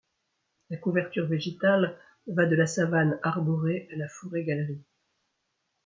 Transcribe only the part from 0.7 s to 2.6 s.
La couverture végétale va de